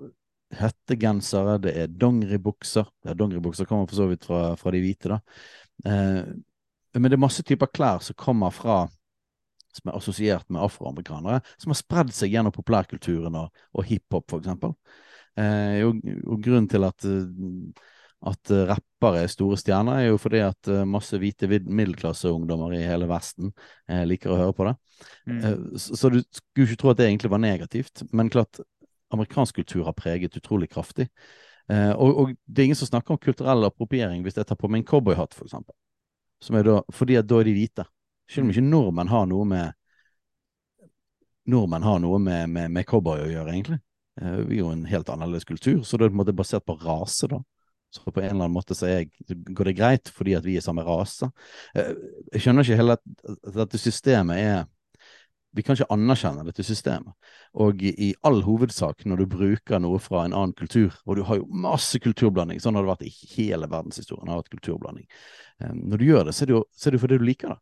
hettegensere, 0.55 1.59
det 1.63 1.75
er 1.81 1.93
dongeribukser. 1.93 2.91
Ja, 3.07 3.15
dongeribukser 3.19 3.69
kommer 3.69 3.89
for 3.91 3.99
så 3.99 4.09
vidt 4.11 4.27
fra, 4.29 4.43
fra 4.61 4.75
de 4.75 4.83
hvite, 4.85 5.17
da. 5.17 5.21
Uh, 5.87 6.35
men 6.95 7.11
det 7.11 7.17
er 7.17 7.25
masse 7.25 7.43
typer 7.43 7.73
klær 7.75 8.05
som 8.05 8.15
kommer 8.19 8.55
fra 8.55 8.85
som 9.75 9.91
er 9.91 9.97
assosiert 9.99 10.47
med 10.53 10.63
afroamerikanere, 10.63 11.41
som 11.59 11.73
har 11.73 11.79
spredd 11.81 12.13
seg 12.15 12.35
gjennom 12.35 12.55
populærkulturen 12.55 13.35
og, 13.41 13.65
og 13.75 13.89
hiphop, 13.89 14.37
eksempel. 14.39 14.77
Eh, 15.35 15.81
og, 15.83 15.99
og, 16.29 16.37
grunnen 16.45 16.69
til 16.71 16.87
at, 16.87 17.07
at 18.25 18.53
rappere 18.71 19.25
er 19.25 19.33
store 19.33 19.59
stjerner, 19.61 20.01
er 20.01 20.07
jo 20.09 20.21
fordi 20.21 20.41
at 20.41 20.71
masse 20.89 21.19
hvite 21.21 21.49
middelklasseungdommer 21.49 22.73
i 22.79 22.85
hele 22.87 23.09
Vesten 23.11 23.51
eh, 23.91 24.05
liker 24.09 24.33
å 24.33 24.39
høre 24.39 24.57
på 24.57 24.69
det. 24.69 24.75
Mm. 25.29 25.39
Eh, 25.39 25.57
så, 25.77 25.99
så, 26.01 26.11
du 26.13 26.23
skulle 26.23 26.69
ikke 26.69 26.81
tro 26.81 26.93
at 26.93 27.01
det 27.01 27.09
egentlig 27.11 27.33
var 27.35 27.43
negativt, 27.45 28.05
men 28.13 28.33
klart 28.33 28.63
amerikansk 29.15 29.61
kultur 29.61 29.85
har 29.85 29.97
preget 29.99 30.37
utrolig 30.41 30.71
kraftig. 30.73 31.09
Eh, 31.69 31.93
og, 31.93 32.19
og, 32.19 32.35
det 32.45 32.63
er 32.63 32.71
ingen 32.71 32.81
som 32.81 32.91
snakker 32.91 33.15
om 33.15 33.21
kulturell 33.21 33.69
appropriering 33.69 34.25
hvis 34.25 34.37
jeg 34.41 34.49
tar 34.49 34.59
på 34.61 34.69
meg 34.73 34.83
en 34.83 34.91
cowboyhatt, 34.91 35.37
for 35.37 35.49
eksempel. 35.49 35.77
Som 36.43 36.59
er 36.59 36.67
da, 36.67 36.81
fordi 36.93 37.19
at 37.21 37.29
da 37.29 37.41
er 37.41 37.49
de 37.49 37.57
hvite. 37.57 37.87
Selv 38.31 38.47
om 38.47 38.53
ikke 38.53 38.67
nordmenn 38.67 39.13
har 39.13 39.29
noe 39.29 39.49
med 39.49 39.81
nordmenn 41.53 41.85
har 41.85 41.99
noe 42.01 42.19
med, 42.25 42.49
med, 42.49 42.71
med 42.73 42.87
cowboy 42.89 43.21
å 43.21 43.29
gjøre, 43.29 43.53
egentlig. 43.53 43.81
Eh, 44.21 44.39
vi 44.49 44.59
er 44.59 44.63
jo 44.63 44.73
en 44.73 44.87
helt 44.89 45.11
annerledes 45.13 45.45
kultur, 45.49 45.83
så 45.85 45.99
det 45.99 46.07
er 46.07 46.13
på 46.13 46.17
en 46.17 46.23
måte 46.23 46.37
basert 46.37 46.65
på 46.65 46.79
rase, 46.81 47.29
da. 47.29 47.43
Så 47.95 48.03
på 48.11 48.21
en 48.21 48.27
eller 48.27 48.45
annen 48.45 48.55
måte 48.55 48.75
så, 48.75 48.89
jeg, 48.91 49.11
går 49.55 49.71
det 49.71 49.77
greit 49.79 50.11
fordi 50.13 50.35
at 50.35 50.47
vi 50.47 50.57
er 50.59 50.65
samme 50.65 50.85
rase. 50.87 51.31
Eh, 51.79 51.93
jeg 52.35 52.45
skjønner 52.45 52.67
ikke 52.67 52.79
heller 52.81 52.99
at 52.99 53.53
dette 53.61 53.81
systemet 53.81 54.41
er 54.43 54.65
Vi 55.55 55.63
kan 55.63 55.77
ikke 55.77 55.95
anerkjenne 55.95 56.43
dette 56.49 56.65
systemet. 56.67 57.15
Og 57.63 57.79
i, 57.87 58.09
all 58.27 58.41
hovedsak, 58.43 59.05
når 59.07 59.21
du 59.21 59.27
bruker 59.37 59.79
noe 59.79 60.01
fra 60.03 60.25
en 60.25 60.33
annen 60.35 60.55
kultur, 60.59 60.97
og 61.07 61.15
du 61.15 61.23
har 61.29 61.39
jo 61.39 61.47
masse 61.47 62.01
kulturblanding, 62.03 62.59
sånn 62.59 62.75
har 62.75 62.83
det 62.83 62.91
vært 62.91 63.05
i 63.07 63.13
hele 63.37 63.69
verdenshistorien, 63.71 64.33
har 64.33 64.41
vært 64.41 64.51
kulturblanding. 64.57 65.07
Eh, 65.63 65.77
når 65.79 66.03
du 66.03 66.05
gjør 66.09 66.27
det, 66.27 66.35
så 66.35 66.43
er 66.43 66.51
det 66.51 66.57
jo, 66.57 66.65
er 66.75 66.97
det 66.97 67.03
fordi 67.05 67.21
du 67.21 67.27
liker 67.29 67.55
det. 67.55 67.59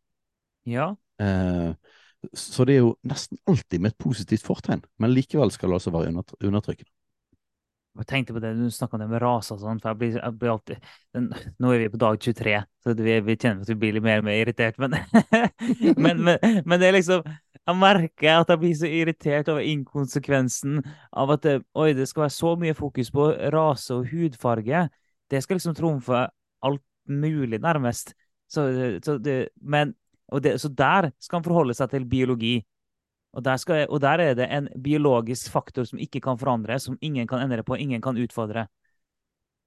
Ja. 0.72 0.88
Eh, 1.20 1.92
så 2.32 2.64
det 2.64 2.78
er 2.78 2.84
jo 2.86 2.96
nesten 3.12 3.36
alltid 3.50 3.84
med 3.84 3.92
et 3.92 4.00
positivt 4.00 4.48
fortegn, 4.48 4.80
men 4.96 5.12
likevel 5.12 5.52
skal 5.52 5.68
det 5.68 5.82
altså 5.82 5.92
være 5.92 6.14
undertrykkende. 6.14 6.92
Jeg 7.92 8.06
tenkte 8.08 8.32
på 8.32 8.40
det, 8.40 8.54
Du 8.56 8.70
snakka 8.72 8.96
om 8.96 9.02
det 9.02 9.08
med 9.11 9.20
rase 9.20 9.52
og 9.52 9.61
sånn. 9.61 9.80
for 9.80 9.92
jeg 9.92 9.99
blir, 10.00 10.14
jeg 10.16 10.37
blir 10.40 10.50
alltid, 10.50 10.87
den, 11.12 11.26
Nå 11.61 11.72
er 11.72 11.82
vi 11.82 11.90
på 11.92 12.00
dag 12.00 12.18
23, 12.18 12.54
så 12.80 12.94
vi, 12.96 13.16
vi 13.20 13.37
kjenner 13.37 13.61
at 13.61 13.68
vi 13.68 13.76
blir 13.82 13.96
litt 13.96 14.06
mer 14.06 14.22
og 14.22 14.28
mer 14.28 14.40
irritert. 14.40 14.78
Men, 14.80 14.96
men, 16.04 16.22
men, 16.25 16.38
men, 16.64 16.78
det 16.80 16.88
er 16.88 16.96
liksom 16.96 17.26
Jeg 17.28 17.78
merker 17.78 18.40
at 18.40 18.49
jeg 18.49 18.62
blir 18.62 18.75
så 18.80 18.88
irritert 18.88 19.50
over 19.52 19.61
inkonsekvensen 19.61 20.80
av 21.12 21.34
at 21.37 21.44
det, 21.44 21.56
oi, 21.78 21.92
det 21.94 22.08
skal 22.08 22.26
være 22.26 22.37
så 22.38 22.54
mye 22.58 22.78
fokus 22.78 23.12
på 23.12 23.28
rase 23.54 23.94
og 23.94 24.08
hudfarge. 24.11 24.87
Det 25.30 25.42
skal 25.44 25.61
liksom 25.61 25.76
trumfe 25.76 26.26
alt 26.64 26.84
mulig, 27.08 27.61
nærmest. 27.61 28.16
Så, 28.49 28.66
så, 29.04 29.18
det, 29.18 29.52
men, 29.61 29.94
det, 30.42 30.56
så 30.61 30.68
der 30.68 31.12
skal 31.20 31.40
han 31.40 31.44
forholde 31.44 31.76
seg 31.76 31.92
til 31.92 32.08
biologi. 32.08 32.56
Og 33.32 33.44
der, 33.44 33.56
skal, 33.56 33.86
og 33.88 34.00
der, 34.04 34.20
er 34.20 34.34
det 34.36 34.46
en 34.52 34.68
biologisk 34.84 35.52
faktor 35.52 35.86
som 35.88 36.00
ikke 36.02 36.20
kan 36.20 36.38
forandre, 36.38 36.78
som 36.80 36.98
ingen 37.00 37.26
kan 37.28 37.40
endre 37.40 37.64
på, 37.64 37.78
ingen 37.80 38.02
kan 38.04 38.18
utfordre. 38.20 38.66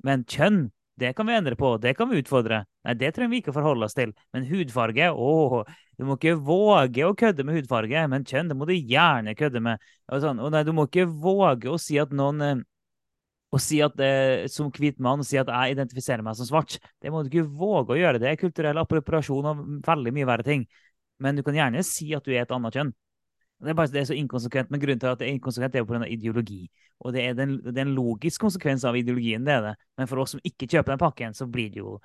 Men 0.05 0.25
kjønn, 0.29 0.67
det 1.01 1.15
kan 1.17 1.27
vi 1.27 1.33
endre 1.35 1.57
på, 1.59 1.73
det 1.81 1.95
kan 1.97 2.11
vi 2.11 2.21
utfordre. 2.21 2.61
Nei, 2.85 2.93
det 2.99 3.09
trenger 3.15 3.33
vi 3.33 3.41
ikke 3.41 3.55
forholde 3.55 3.87
oss 3.87 3.97
til. 3.97 4.13
Men 4.35 4.45
hudfarge, 4.47 5.09
åh, 5.11 5.57
du 5.97 6.05
må 6.05 6.19
ikke 6.19 6.35
våge 6.37 7.07
å 7.07 7.15
kødde 7.17 7.43
med 7.47 7.57
hudfarge. 7.57 8.05
Men 8.11 8.27
kjønn, 8.27 8.51
det 8.51 8.57
må 8.59 8.69
du 8.69 8.75
gjerne 8.77 9.35
kødde 9.35 9.63
med. 9.65 9.83
Og, 10.11 10.21
sånn, 10.23 10.39
og 10.39 10.53
nei, 10.53 10.63
du 10.67 10.71
må 10.75 10.85
ikke 10.87 11.07
våge 11.09 11.73
å 11.73 11.81
si 11.81 11.97
at 11.99 12.13
noen 12.15 12.45
eh, 12.45 12.63
å 13.55 13.61
si 13.61 13.79
at 13.83 13.99
eh, 14.03 14.45
som 14.51 14.69
hvit 14.73 14.99
mann 15.03 15.23
si 15.25 15.39
at 15.39 15.49
jeg 15.51 15.75
identifiserer 15.75 16.23
meg 16.25 16.37
som 16.37 16.47
svart. 16.49 16.77
Det 17.01 17.11
må 17.11 17.23
du 17.23 17.31
ikke 17.31 17.47
våge 17.47 17.95
å 17.95 17.99
gjøre. 17.99 18.21
Det 18.21 18.29
er 18.31 18.39
kulturell 18.39 18.81
appropriasjon 18.83 19.49
og 19.51 19.65
veldig 19.85 20.13
mye 20.15 20.29
verre 20.29 20.47
ting. 20.47 20.67
Men 21.23 21.37
du 21.37 21.43
kan 21.47 21.55
gjerne 21.55 21.83
si 21.87 22.11
at 22.15 22.25
du 22.25 22.33
er 22.33 22.43
et 22.43 22.55
annet 22.55 22.75
kjønn. 22.75 22.95
Det 23.63 23.71
er 23.71 23.77
bare 23.77 23.91
det 23.91 24.01
er 24.01 24.09
så 24.09 24.17
inkonsekvent, 24.19 24.71
men 24.71 24.81
grunnen 24.81 24.99
til 24.99 25.09
at 25.09 25.21
det 25.21 25.29
er 25.29 25.37
inkonsekvent, 25.37 25.75
er 25.75 25.83
jo 25.83 25.87
pga. 25.89 26.07
ideologi. 26.11 26.65
Og 26.99 27.13
det 27.15 27.23
er, 27.23 27.37
den, 27.37 27.55
det 27.63 27.77
er, 27.77 27.85
en 27.85 27.95
logisk 27.95 28.41
konsekvens 28.41 28.83
av 28.87 28.97
ideologien, 28.99 29.45
det 29.45 29.53
er 29.53 29.61
det. 29.69 29.75
Men 29.97 30.09
for 30.11 30.23
oss 30.23 30.35
som 30.35 30.43
ikke 30.43 30.67
kjøper 30.67 30.93
den 30.93 31.01
pakken, 31.01 31.37
så 31.37 31.47
blir 31.47 31.71
det 31.71 31.79
jo 31.79 31.95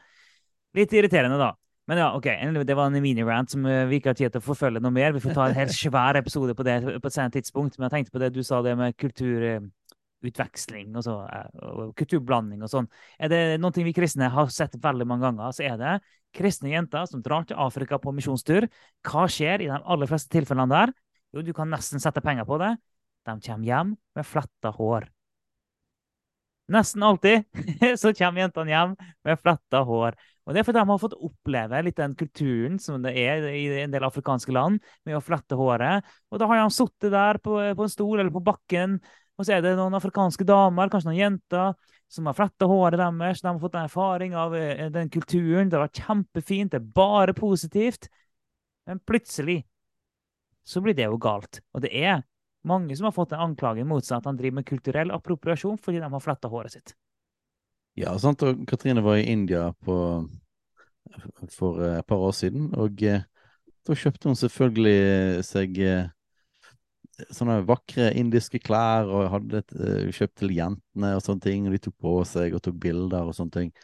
litt 0.79 0.95
irriterende, 0.95 1.41
da. 1.41 1.51
Men 1.91 1.99
ja, 1.99 2.13
ok, 2.15 2.29
det 2.63 2.77
var 2.79 2.87
en 2.87 3.03
mini-rant 3.03 3.51
som 3.51 3.65
eh, 3.67 3.89
vi 3.91 3.99
ikke 3.99 4.13
har 4.13 4.19
tid 4.21 4.31
til 4.31 4.39
å 4.39 4.47
forfølge 4.47 4.83
noe 4.83 4.95
mer. 4.95 5.11
Vi 5.17 5.23
får 5.25 5.35
ta 5.35 5.49
en 5.49 5.57
helt 5.57 5.75
svær 5.75 6.19
episode 6.21 6.55
på 6.55 6.67
det 6.67 6.77
på 6.87 7.11
et 7.11 7.17
senere 7.17 7.35
tidspunkt. 7.35 7.79
Men 7.79 7.89
jeg 7.89 7.97
tenkte 7.97 8.15
på 8.15 8.23
det 8.23 8.31
du 8.37 8.45
sa 8.47 8.61
det 8.63 8.77
med 8.79 8.95
kulturutveksling 9.01 10.95
og, 10.95 11.03
så, 11.03 11.17
eh, 11.35 11.49
og 11.67 11.91
kulturblanding 11.99 12.63
og 12.63 12.71
sånn. 12.71 12.87
Er 13.19 13.33
det 13.33 13.43
noe 13.59 13.75
vi 13.75 13.97
kristne 13.97 14.31
har 14.31 14.55
sett 14.55 14.79
veldig 14.79 15.09
mange 15.11 15.27
ganger, 15.27 15.57
så 15.57 15.67
er 15.67 15.83
det 15.83 15.99
kristne 16.37 16.71
jenter 16.71 17.11
som 17.11 17.27
drar 17.27 17.49
til 17.49 17.59
Afrika 17.59 17.99
på 17.99 18.15
misjonstur. 18.15 18.69
Hva 19.03 19.27
skjer 19.27 19.67
i 19.67 19.71
de 19.73 19.83
aller 19.83 20.11
fleste 20.11 20.31
tilfellene 20.31 20.71
der? 20.71 20.95
Jo, 21.35 21.45
du 21.47 21.53
kan 21.55 21.71
nesten 21.71 22.03
sette 22.03 22.23
penger 22.25 22.47
på 22.49 22.59
det. 22.63 22.75
De 23.29 23.37
kommer 23.45 23.67
hjem 23.67 23.95
med 24.17 24.27
fletta 24.27 24.73
hår. 24.75 25.07
Nesten 26.71 27.03
alltid 27.03 27.43
så 28.01 28.13
kommer 28.15 28.45
jentene 28.45 28.71
hjem 28.71 28.93
med 29.27 29.41
fletta 29.43 29.83
hår. 29.87 30.19
Og 30.47 30.55
Det 30.55 30.63
er 30.63 30.67
fordi 30.67 30.81
de 30.81 30.91
har 30.91 31.03
fått 31.03 31.19
oppleve 31.19 31.81
litt 31.87 31.99
den 31.99 32.15
kulturen 32.19 32.79
som 32.83 33.03
det 33.05 33.13
er 33.19 33.45
i 33.53 33.65
en 33.83 33.93
del 33.93 34.07
afrikanske 34.07 34.55
land, 34.55 34.81
med 35.07 35.19
å 35.19 35.23
flette 35.23 35.59
håret. 35.59 36.07
Og 36.31 36.41
da 36.43 36.49
har 36.51 36.63
de 36.63 36.75
sittet 36.75 37.13
der 37.15 37.39
på, 37.43 37.59
på, 37.77 37.87
en 37.87 37.93
stol 37.93 38.19
eller 38.19 38.33
på 38.35 38.43
bakken, 38.43 38.99
og 39.39 39.47
så 39.47 39.57
er 39.57 39.65
det 39.65 39.77
noen 39.79 39.95
afrikanske 39.97 40.47
damer, 40.47 40.91
kanskje 40.91 41.11
noen 41.13 41.21
jenter, 41.21 41.77
som 42.11 42.27
har 42.27 42.35
fletta 42.39 42.67
håret 42.71 42.99
deres. 42.99 43.43
De 43.45 43.49
har 43.49 43.63
fått 43.63 43.79
en 43.79 43.87
erfaring 43.87 44.35
av 44.37 44.57
eh, 44.59 44.89
den 44.93 45.11
kulturen. 45.13 45.71
Det 45.71 45.79
har 45.79 45.87
vært 45.87 46.03
kjempefint, 46.03 46.75
det 46.75 46.81
er 46.81 46.91
bare 46.99 47.37
positivt. 47.37 48.11
Men 48.91 48.99
plutselig 49.07 49.61
så 50.71 50.83
blir 50.85 50.97
det 50.97 51.09
jo 51.09 51.19
galt. 51.21 51.61
Og 51.75 51.85
det 51.85 51.91
er 51.97 52.23
mange 52.67 52.97
som 52.97 53.09
har 53.09 53.17
fått 53.17 53.33
en 53.35 53.47
anklage 53.49 53.87
mot 53.89 54.05
seg 54.05 54.21
at 54.21 54.29
han 54.29 54.39
driver 54.39 54.61
med 54.61 54.69
kulturell 54.69 55.13
appropriasjon 55.15 55.81
fordi 55.81 56.03
de 56.03 56.11
har 56.13 56.23
fletta 56.23 56.51
håret 56.53 56.77
sitt. 56.77 56.95
Ja, 57.99 58.15
sant. 58.23 58.45
Og 58.47 58.63
Katrine 58.71 59.03
var 59.05 59.19
i 59.19 59.27
India 59.33 59.71
på, 59.85 59.97
for 61.53 61.83
et 61.89 62.07
par 62.07 62.23
år 62.23 62.37
siden, 62.37 62.71
og 62.79 63.03
eh, 63.03 63.27
da 63.89 63.97
kjøpte 63.97 64.31
hun 64.31 64.39
selvfølgelig 64.39 65.43
seg 65.49 65.81
eh, 65.83 66.13
sånne 67.35 67.61
vakre 67.69 68.11
indiske 68.17 68.61
klær 68.63 69.09
og 69.11 69.27
hadde 69.35 69.61
et, 69.61 69.75
uh, 69.77 70.07
kjøpt 70.15 70.39
til 70.41 70.55
jentene 70.57 71.11
og 71.17 71.25
sånne 71.25 71.45
ting. 71.45 71.67
Og 71.67 71.75
de 71.75 71.83
tok 71.85 71.97
på 72.01 72.15
seg 72.29 72.57
og 72.57 72.63
tok 72.65 72.79
bilder 72.81 73.29
og 73.29 73.37
sånne 73.37 73.57
ting. 73.57 73.75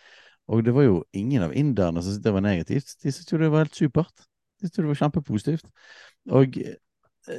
Og 0.53 0.63
det 0.65 0.73
var 0.77 0.87
jo 0.87 1.01
ingen 1.17 1.45
av 1.45 1.55
inderne 1.59 2.01
som 2.01 2.15
syntes 2.15 2.25
det 2.25 2.35
var 2.37 2.45
negativt. 2.47 2.95
De 3.03 3.13
syntes 3.13 3.33
jo 3.33 3.41
det 3.43 3.51
var 3.53 3.67
helt 3.67 3.77
supert. 3.77 4.27
De 4.67 4.75
syntes 4.75 4.83
det 4.83 4.91
var 4.91 5.01
kjempepositivt. 5.05 5.71
Og 6.35 6.59
eh, 6.59 6.77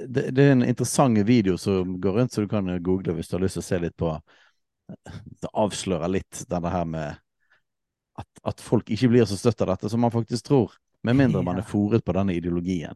det, 0.08 0.30
det, 0.32 0.44
er 0.44 0.52
en 0.52 0.66
interessant 0.66 1.20
video 1.28 1.58
som 1.58 2.00
går 2.02 2.12
rundt, 2.12 2.34
så 2.34 2.42
du 2.42 2.48
kan 2.48 2.68
google 2.84 3.14
hvis 3.14 3.28
du 3.28 3.38
har 3.38 3.44
lyst 3.46 3.60
til 3.60 3.64
å 3.64 3.68
se 3.70 3.80
litt 3.80 3.96
på 3.98 4.12
Det 5.44 5.52
avslører 5.54 6.12
litt 6.12 6.44
denne 6.48 6.72
her 6.72 6.86
med 6.88 7.24
at, 8.18 8.42
at 8.48 8.64
folk 8.64 8.90
ikke 8.92 9.12
blir 9.12 9.28
så 9.30 9.38
støtt 9.38 9.62
av 9.62 9.74
dette 9.74 9.92
som 9.92 10.02
man 10.02 10.14
faktisk 10.14 10.48
tror. 10.48 10.76
Med 11.04 11.16
mindre 11.16 11.44
man 11.46 11.60
er 11.60 11.68
fòret 11.68 12.04
på 12.04 12.16
denne 12.16 12.36
ideologien. 12.36 12.96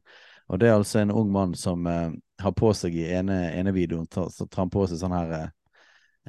Og 0.52 0.60
det 0.60 0.68
er 0.68 0.76
altså 0.76 1.00
en 1.00 1.14
ung 1.16 1.30
mann 1.32 1.54
som 1.56 1.86
eh, 1.88 2.12
har 2.42 2.56
på 2.58 2.72
seg 2.76 2.96
i 2.98 3.06
ene, 3.14 3.38
ene 3.56 3.76
videoen 3.76 4.08
så 4.12 4.48
tar 4.48 4.66
han 4.66 4.74
på 4.74 4.88
seg 4.90 5.00
sånn 5.00 5.16
her 5.16 5.38
eh, 5.38 5.48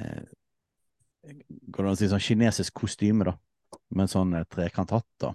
eh 0.04 0.22
Går 1.22 1.84
det 1.84 1.86
an 1.86 1.94
å 1.94 1.98
si 2.00 2.06
sånn 2.10 2.22
kinesisk 2.22 2.80
kostyme, 2.80 3.22
da. 3.28 3.36
Med 3.94 4.08
en 4.08 4.10
sånn 4.10 4.32
eh, 4.34 4.46
trekanthatt, 4.50 5.06
da 5.22 5.28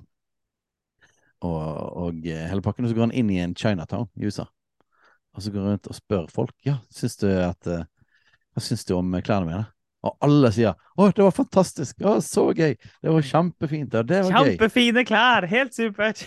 og, 1.46 1.63
og 2.08 2.27
eh, 2.27 2.46
hele 2.50 2.63
pakken. 2.65 2.86
Og 2.86 2.91
så 2.91 2.98
går 2.98 3.10
han 3.10 3.17
inn 3.17 3.32
i 3.34 3.41
en 3.44 3.56
Chinatown 3.58 4.08
i 4.17 4.27
USA. 4.29 4.48
Og 5.38 5.44
så 5.44 5.53
går 5.53 5.63
han 5.63 5.75
rundt 5.75 5.89
og 5.91 5.98
spør 5.98 6.29
folk 6.34 6.53
ja, 6.65 6.79
syns 6.94 7.20
du 7.22 7.27
at, 7.29 7.67
uh, 7.70 7.84
hva 8.56 8.63
syns 8.63 8.88
du 8.88 8.96
om 8.98 9.12
klærne 9.22 9.50
mine. 9.50 9.65
Og 10.06 10.13
alle 10.24 10.50
sier 10.53 10.74
'Å, 10.77 11.10
det 11.13 11.24
var 11.25 11.34
fantastisk! 11.34 12.01
Å, 12.06 12.17
så 12.24 12.48
gøy! 12.56 12.75
Det 12.77 13.12
var 13.12 13.25
kjempefint! 13.25 13.96
Og 13.98 14.08
det 14.08 14.22
var 14.25 14.46
Kjempefine 14.46 15.03
gøy. 15.03 15.08
klær! 15.10 15.48
Helt 15.50 15.74
supert! 15.75 16.22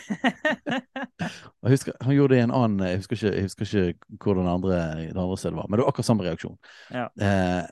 jeg 1.23 1.73
husker, 1.73 1.95
han 2.03 2.17
gjorde 2.17 2.35
det 2.35 2.41
i 2.41 2.45
en 2.49 2.55
annen 2.55 2.87
Jeg 2.87 3.01
husker 3.01 3.19
ikke, 3.19 3.33
jeg 3.35 3.47
husker 3.49 3.69
ikke 3.71 4.25
hvordan 4.27 4.49
det 4.49 4.55
andre, 4.59 4.81
den 5.07 5.23
andre 5.23 5.39
stedet 5.39 5.59
var, 5.59 5.69
men 5.69 5.79
det 5.79 5.85
var 5.85 5.93
akkurat 5.95 6.11
samme 6.11 6.27
reaksjon. 6.27 6.57
Ja. 6.95 7.07
Eh, 7.23 7.63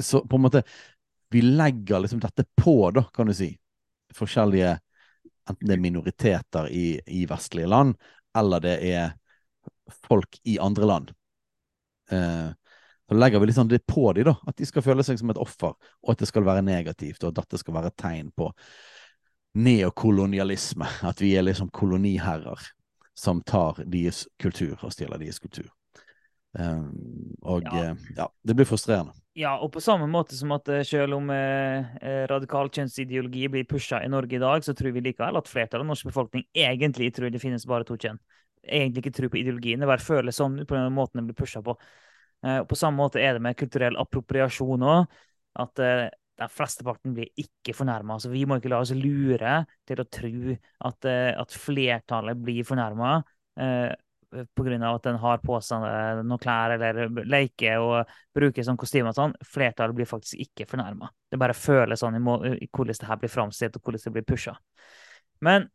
så 0.00 0.22
på 0.24 0.40
en 0.40 0.46
måte 0.48 0.64
Vi 1.30 1.44
legger 1.44 2.00
liksom 2.02 2.22
dette 2.24 2.48
på, 2.58 2.90
da, 2.96 3.04
kan 3.14 3.28
du 3.28 3.36
si. 3.36 3.52
Forskjellige 4.16 4.78
enten 5.48 5.68
det 5.68 5.76
er 5.76 5.82
minoriteter 5.82 6.68
i, 6.68 7.00
i, 7.06 7.24
vestlige 7.30 7.70
land, 7.70 7.96
eller 8.36 8.62
det 8.64 8.76
er 8.90 9.12
folk 10.06 10.38
i 10.44 10.58
andre 10.62 10.86
land. 10.86 11.12
Eh, 12.10 12.50
så 13.08 13.14
legger 13.14 13.42
vi 13.42 13.46
liksom 13.46 13.68
det 13.68 13.86
på 13.86 14.12
dem, 14.12 14.28
da. 14.28 14.36
At 14.46 14.56
de 14.56 14.66
skal 14.68 14.84
føle 14.86 15.02
seg 15.06 15.18
som 15.18 15.32
et 15.32 15.40
offer, 15.40 15.74
og 15.74 16.12
at 16.12 16.22
det 16.22 16.28
skal 16.30 16.46
være 16.46 16.62
negativt, 16.62 17.24
og 17.24 17.32
at 17.32 17.40
dette 17.40 17.58
skal 17.58 17.74
være 17.74 17.90
tegn 17.98 18.30
på 18.36 18.52
neokolonialisme. 19.58 20.86
At 21.02 21.22
vi 21.22 21.34
er 21.34 21.42
liksom 21.48 21.72
koloniherrer 21.74 22.70
som 23.18 23.42
tar 23.42 23.82
deres 23.90 24.28
kultur 24.38 24.78
og 24.78 24.94
stjeler 24.94 25.18
deres 25.18 25.42
kultur. 25.42 25.66
Um, 26.58 27.34
og 27.46 27.62
ja. 27.62 27.92
Uh, 27.92 28.06
ja. 28.16 28.26
det 28.42 28.56
blir 28.58 28.66
frustrerende. 28.66 29.14
Ja, 29.38 29.54
og 29.62 29.70
på 29.72 29.80
samme 29.80 30.08
måte 30.10 30.34
som 30.34 30.50
at 30.56 30.66
eh, 30.68 30.82
selv 30.84 31.14
om 31.20 31.28
eh, 31.30 31.86
eh, 32.02 32.24
radikal 32.28 32.66
kjønnsideologi 32.74 33.44
blir 33.52 33.68
pusha 33.70 34.00
i 34.02 34.10
Norge 34.10 34.34
i 34.36 34.40
dag, 34.42 34.64
så 34.66 34.74
tror 34.74 34.90
vi 34.96 35.04
likevel 35.04 35.38
at 35.38 35.48
flertallet 35.48 35.86
av 35.86 35.92
norsk 35.92 36.08
befolkning 36.10 36.42
egentlig 36.50 37.12
tror 37.14 37.30
det 37.30 37.40
finnes 37.40 37.66
bare 37.70 37.86
to 37.86 37.94
kjønn. 37.94 38.18
Egentlig 38.66 39.04
ikke 39.04 39.14
tror 39.16 39.30
på 39.32 39.38
ideologien, 39.38 39.80
det 39.80 39.88
bare 39.88 40.02
føler 40.02 40.34
sånn 40.34 40.58
på 40.66 40.74
den 40.74 40.90
måten 40.96 41.22
det 41.22 41.30
blir 41.30 41.38
pusha 41.38 41.62
på. 41.64 41.76
Eh, 42.42 42.58
og 42.64 42.66
på 42.72 42.78
samme 42.80 42.98
måte 42.98 43.22
er 43.22 43.38
det 43.38 43.44
med 43.46 43.58
kulturell 43.60 43.98
appropriasjon 44.02 44.86
òg. 44.90 45.20
At 45.62 45.82
eh, 45.84 46.08
den 46.40 46.50
flesteparten 46.50 47.14
blir 47.14 47.30
ikke 47.38 47.74
fornærma. 47.76 48.16
Altså, 48.16 48.32
vi 48.32 48.44
må 48.48 48.58
ikke 48.58 48.72
la 48.72 48.82
oss 48.82 48.94
lure 48.96 49.60
til 49.88 50.02
å 50.02 50.08
tro 50.10 50.56
at, 50.90 51.08
eh, 51.08 51.32
at 51.38 51.54
flertallet 51.54 52.42
blir 52.42 52.66
fornærma. 52.66 53.18
Eh, 53.60 53.90
pga. 54.30 54.94
at 54.94 55.02
den 55.02 55.18
har 55.22 55.38
på 55.38 55.58
seg 55.64 55.84
noen 56.24 56.38
klær 56.38 56.74
eller 56.76 57.24
leker 57.24 57.82
og 57.82 58.12
bruker 58.34 58.66
sånn 58.66 58.78
kostyme 58.80 59.10
og 59.10 59.16
sånn. 59.16 59.34
Flertallet 59.46 59.96
blir 59.96 60.08
faktisk 60.08 60.40
ikke 60.40 60.68
fornærma. 60.70 61.10
Det 61.30 61.40
bare 61.40 61.56
føles 61.56 62.00
sånn 62.00 62.18
i, 62.18 62.22
i 62.64 62.68
hvordan 62.70 63.00
det 63.00 63.10
her 63.10 63.20
blir 63.20 63.32
framstilt, 63.32 63.76
og 63.76 63.82
hvordan 63.82 64.04
det 64.06 64.14
blir 64.18 64.28
pusha. 64.28 64.56
Men 65.40 65.68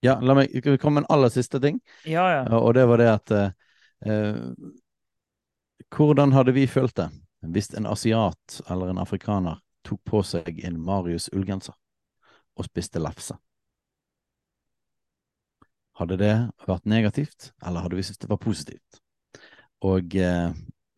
Ja, 0.00 0.20
la 0.22 0.34
meg 0.38 0.52
komme 0.78 1.00
med 1.00 1.06
en 1.06 1.14
aller 1.16 1.30
siste 1.34 1.58
ting. 1.60 1.80
Ja, 2.06 2.28
ja. 2.30 2.42
Og 2.58 2.74
det 2.74 2.84
var 2.86 3.00
det 3.02 3.08
at 3.10 3.32
uh, 3.34 4.52
Hvordan 5.90 6.32
hadde 6.32 6.54
vi 6.54 6.68
følt 6.70 6.94
det 6.96 7.08
hvis 7.42 7.72
en 7.74 7.86
asiat 7.86 8.60
eller 8.70 8.90
en 8.90 8.98
afrikaner 9.02 9.58
tok 9.86 10.00
på 10.04 10.22
seg 10.26 10.58
en 10.66 10.78
Marius 10.82 11.28
ullgenser 11.32 11.74
og 12.58 12.66
spiste 12.66 13.00
lefse. 13.02 13.36
Hadde 15.98 16.18
det 16.20 16.34
vært 16.68 16.86
negativt, 16.86 17.52
eller 17.66 17.82
hadde 17.82 17.98
vi 17.98 18.06
syntes 18.06 18.22
det 18.22 18.30
var 18.30 18.40
positivt? 18.42 19.00
Og 19.86 20.14
eh, 20.14 20.50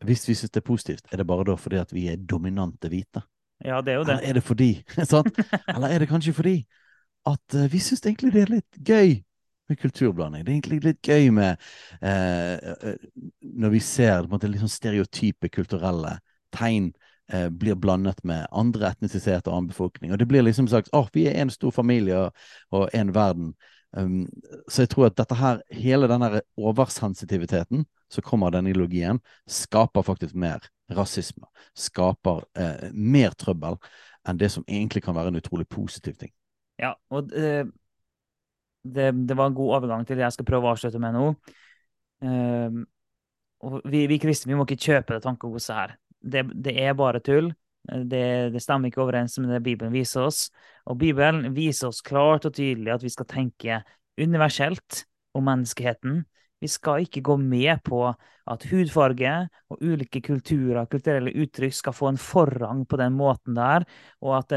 hvis 0.05 0.27
vi 0.29 0.35
syns 0.37 0.53
det 0.53 0.61
er 0.61 0.67
positivt, 0.67 1.05
er 1.11 1.21
det 1.21 1.27
bare 1.29 1.45
da 1.49 1.55
fordi 1.57 1.79
at 1.81 1.93
vi 1.93 2.07
er 2.11 2.21
dominante 2.21 2.89
hvite? 2.89 3.23
Ja, 3.65 3.81
det 3.81 3.93
er 3.93 3.99
jo 3.99 4.05
det. 4.05 4.13
Eller 4.13 4.29
er 4.29 4.33
det 4.33 4.43
fordi? 4.43 4.71
Eller 5.75 5.87
er 5.87 5.99
det 5.99 6.09
kanskje 6.09 6.33
fordi 6.33 6.55
at 7.29 7.55
eh, 7.55 7.69
vi 7.71 7.79
syns 7.79 8.05
egentlig 8.05 8.33
det 8.33 8.41
er 8.41 8.55
litt 8.55 8.81
gøy 8.87 9.21
med 9.69 9.77
kulturblanding? 9.81 10.45
Det 10.45 10.51
er 10.51 10.57
egentlig 10.57 10.81
litt 10.85 11.01
gøy 11.01 11.29
med 11.33 11.61
eh, 12.01 12.95
Når 13.41 13.69
vi 13.69 13.79
ser 13.85 14.29
måte, 14.29 14.49
litt 14.49 14.63
sånn 14.63 14.79
stereotype 14.79 15.49
kulturelle 15.53 16.17
tegn 16.51 16.91
uh, 17.33 17.49
blir 17.49 17.77
blandet 17.79 18.23
med 18.27 18.47
andre 18.51 18.89
etnisiteter 18.91 19.51
og 19.51 19.57
annen 19.57 19.69
befolkning. 19.71 20.11
Og 20.11 20.19
det 20.19 20.27
blir 20.27 20.43
liksom 20.43 20.67
sagt 20.67 20.89
at 20.91 20.97
oh, 20.97 21.07
vi 21.13 21.29
er 21.29 21.37
en 21.41 21.53
stor 21.53 21.71
familie 21.71 22.25
og 22.71 22.89
en 22.93 23.13
verden. 23.15 23.53
Um, 23.91 24.23
så 24.71 24.85
jeg 24.85 24.91
tror 24.93 25.09
at 25.09 25.17
dette 25.19 25.35
her, 25.35 25.59
hele 25.75 26.07
denne 26.07 26.43
oversensitiviteten 26.59 27.83
som 28.11 28.25
kommer 28.27 28.47
av 28.47 28.57
denne 28.57 28.71
ideologien, 28.71 29.19
skaper 29.49 30.05
faktisk 30.07 30.35
mer 30.35 30.63
rasisme. 30.91 31.47
Skaper 31.77 32.43
eh, 32.59 32.87
mer 32.91 33.35
trøbbel 33.39 33.77
enn 34.27 34.39
det 34.39 34.51
som 34.53 34.65
egentlig 34.67 35.03
kan 35.05 35.15
være 35.15 35.31
en 35.31 35.39
utrolig 35.39 35.67
positiv 35.71 36.17
ting. 36.19 36.31
Ja, 36.81 36.93
og 37.13 37.29
det, 37.31 37.69
det, 38.83 39.11
det, 39.15 39.37
var 39.37 39.49
en 39.49 39.55
god 39.55 39.77
overgang 39.77 40.03
til 40.07 40.19
det 40.19 40.25
jeg 40.25 40.35
skal 40.35 40.47
prøve 40.49 40.67
å 40.67 40.73
avslutte 40.75 40.99
med 41.01 41.15
nå. 41.15 41.29
Og 43.61 43.81
vi, 43.85 44.05
vi 44.09 44.19
kristne 44.21 44.51
vi 44.51 44.57
må 44.57 44.65
ikke 44.65 44.89
kjøpe 44.89 45.15
det 45.15 45.23
tankegodset 45.25 45.77
her. 45.77 45.95
Det, 46.21 46.45
det, 46.53 46.75
er 46.81 46.97
bare 46.97 47.21
tull. 47.23 47.51
Det, 47.87 48.23
det, 48.53 48.61
stemmer 48.61 48.91
ikke 48.91 49.03
overens 49.05 49.37
med 49.41 49.53
det 49.53 49.63
Bibelen 49.65 49.93
viser 49.93 50.27
oss. 50.27 50.47
Og 50.89 50.97
Bibelen 51.01 51.53
viser 51.55 51.91
oss 51.91 52.01
klart 52.05 52.47
og 52.47 52.55
tydelig 52.57 52.93
at 52.95 53.05
vi 53.05 53.11
skal 53.13 53.29
tenke 53.29 53.81
universelt 54.21 55.05
om 55.37 55.45
menneskeheten. 55.47 56.23
Vi 56.61 56.69
skal 56.69 57.05
ikke 57.05 57.23
gå 57.25 57.37
med 57.41 57.81
på 57.85 58.03
at 58.51 58.65
hudfarge 58.69 59.31
og 59.71 59.81
ulike 59.81 60.21
kulturer, 60.21 60.85
kulturelle 60.89 61.33
uttrykk, 61.41 61.73
skal 61.73 61.95
få 61.95 62.11
en 62.11 62.19
forrang 62.21 62.83
på 62.89 62.99
den 63.01 63.15
måten 63.17 63.57
der, 63.57 63.85
og 64.21 64.35
at, 64.37 64.53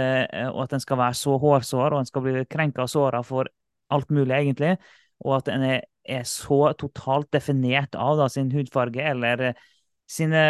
og 0.51 0.65
at 0.67 0.75
den 0.75 0.85
skal 0.85 1.01
være 1.01 1.17
så 1.17 1.39
hårsår, 1.41 1.95
og 1.95 2.03
en 2.03 2.11
skal 2.11 2.27
bli 2.27 2.45
krenka 2.51 2.85
og 2.85 2.93
såra 2.93 3.23
for 3.25 3.49
alt 3.95 4.13
mulig, 4.13 4.35
egentlig, 4.37 4.75
og 5.25 5.39
at 5.39 5.49
den 5.49 5.65
er, 5.69 5.81
er 6.05 6.29
så 6.29 6.75
totalt 6.77 7.31
definert 7.33 7.97
av 7.97 8.19
da, 8.21 8.29
sin 8.29 8.53
hudfarge 8.53 9.09
eller 9.15 9.55
sine, 10.11 10.45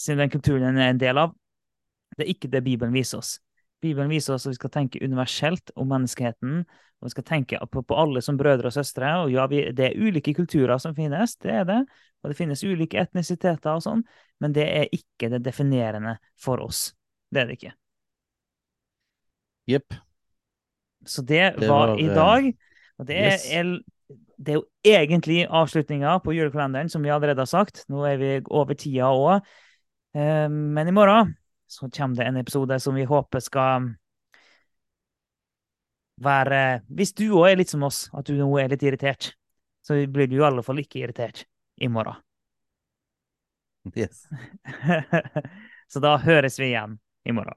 sin 0.00 0.20
den 0.20 0.32
kulturen 0.32 0.70
den 0.70 0.80
er 0.80 0.94
en 0.94 1.02
del 1.02 1.20
av, 1.20 1.36
det 2.16 2.24
er 2.24 2.32
ikke 2.32 2.52
det 2.52 2.64
Bibelen 2.64 2.96
viser 2.96 3.20
oss. 3.20 3.36
Bibelen 3.80 4.10
viser 4.12 4.34
oss 4.34 4.46
at 4.46 4.52
vi 4.52 4.58
skal 4.58 4.72
tenke 4.74 5.00
universelt 5.04 5.72
om 5.76 5.88
menneskeheten. 5.88 6.62
og 7.00 7.08
Vi 7.08 7.14
skal 7.14 7.26
tenke 7.26 7.60
på, 7.72 7.82
på 7.82 7.96
alle 7.96 8.22
som 8.24 8.36
brødre 8.36 8.68
og 8.68 8.76
søstre. 8.76 9.12
og 9.22 9.32
ja, 9.32 9.46
vi, 9.46 9.62
Det 9.72 9.86
er 9.86 10.00
ulike 10.00 10.34
kulturer 10.36 10.78
som 10.78 10.94
finnes, 10.94 11.36
det 11.40 11.54
er 11.62 11.64
det. 11.64 11.80
Og 12.22 12.30
det 12.30 12.36
finnes 12.36 12.64
ulike 12.64 13.00
etnisiteter 13.00 13.72
og 13.72 13.84
sånn, 13.84 14.02
men 14.40 14.52
det 14.52 14.66
er 14.68 14.90
ikke 14.92 15.30
det 15.32 15.40
definerende 15.44 16.18
for 16.36 16.60
oss. 16.60 16.90
Det 17.32 17.40
er 17.40 17.48
det 17.48 17.56
ikke. 17.56 17.72
Jepp. 19.70 19.96
Så 21.06 21.24
det, 21.24 21.54
det 21.56 21.70
var, 21.70 21.94
var, 21.94 22.00
i 22.00 22.08
dag. 22.12 22.50
Og 23.00 23.08
det 23.08 23.16
yes. 23.16 23.48
er, 23.48 23.72
det 24.36 24.52
er 24.52 24.58
jo 24.58 24.66
egentlig 24.84 25.46
avslutninga 25.48 26.18
på 26.20 26.34
julekalenderen, 26.36 26.92
som 26.92 27.00
vi 27.04 27.12
allerede 27.12 27.40
har 27.40 27.48
sagt. 27.48 27.86
Nå 27.88 28.04
er 28.04 28.20
vi 28.20 28.32
over 28.50 28.76
tida 28.76 29.08
òg. 29.08 29.48
Eh, 30.12 30.48
men 30.50 30.90
i 30.90 30.92
morgen 30.92 31.32
så 31.70 31.90
kommer 31.90 32.16
det 32.16 32.24
en 32.28 32.36
episode 32.36 32.80
som 32.80 32.94
vi 32.98 33.04
håper 33.06 33.40
skal 33.40 33.92
være 36.20 36.82
Hvis 36.90 37.14
du 37.16 37.30
òg 37.30 37.52
er 37.52 37.60
litt 37.62 37.70
som 37.70 37.86
oss, 37.86 38.08
at 38.12 38.26
du 38.26 38.34
nå 38.36 38.50
er 38.60 38.68
litt 38.72 38.82
irritert, 38.84 39.32
så 39.86 39.96
blir 40.04 40.28
du 40.28 40.36
i 40.40 40.44
alle 40.44 40.64
fall 40.66 40.82
ikke 40.82 41.00
irritert 41.04 41.46
i 41.80 41.88
morgen. 41.88 42.18
Yes. 43.96 44.26
så 45.92 46.04
da 46.04 46.18
høres 46.20 46.60
vi 46.60 46.74
igjen 46.74 46.98
i 47.24 47.32
morgen. 47.32 47.56